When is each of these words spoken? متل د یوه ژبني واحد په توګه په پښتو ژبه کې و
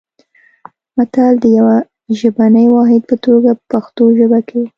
متل 0.97 1.33
د 1.43 1.45
یوه 1.57 1.75
ژبني 2.19 2.65
واحد 2.75 3.01
په 3.09 3.15
توګه 3.25 3.49
په 3.57 3.63
پښتو 3.71 4.03
ژبه 4.17 4.39
کې 4.47 4.55
و 4.59 4.63